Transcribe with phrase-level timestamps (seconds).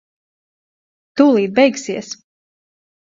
[1.21, 2.13] Tūlīt beigsies.